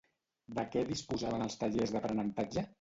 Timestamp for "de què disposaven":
0.59-1.45